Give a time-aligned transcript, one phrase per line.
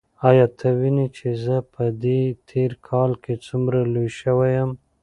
[0.29, 4.71] ایا ته وینې چې زه په دې تېر کال کې څومره لوی شوی یم؟